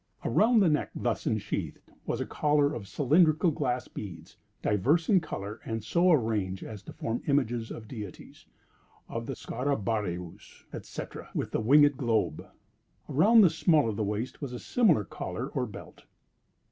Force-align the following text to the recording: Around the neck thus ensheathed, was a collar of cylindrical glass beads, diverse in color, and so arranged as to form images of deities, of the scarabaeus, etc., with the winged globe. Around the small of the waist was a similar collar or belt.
Around 0.25 0.61
the 0.61 0.67
neck 0.69 0.89
thus 0.95 1.27
ensheathed, 1.27 1.77
was 2.07 2.19
a 2.19 2.25
collar 2.25 2.73
of 2.73 2.87
cylindrical 2.87 3.51
glass 3.51 3.87
beads, 3.87 4.35
diverse 4.63 5.09
in 5.09 5.19
color, 5.19 5.61
and 5.63 5.83
so 5.83 6.11
arranged 6.11 6.63
as 6.63 6.81
to 6.81 6.91
form 6.93 7.21
images 7.27 7.69
of 7.69 7.87
deities, 7.87 8.47
of 9.07 9.27
the 9.27 9.35
scarabaeus, 9.35 10.63
etc., 10.73 11.29
with 11.35 11.51
the 11.51 11.61
winged 11.61 11.97
globe. 11.97 12.43
Around 13.07 13.41
the 13.41 13.51
small 13.51 13.87
of 13.87 13.95
the 13.95 14.03
waist 14.03 14.41
was 14.41 14.53
a 14.53 14.59
similar 14.59 15.03
collar 15.03 15.49
or 15.49 15.67
belt. 15.67 16.05